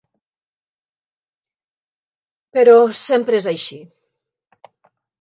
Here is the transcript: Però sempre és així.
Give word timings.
Però 2.59 2.75
sempre 3.05 3.41
és 3.45 3.55
així. 3.55 3.83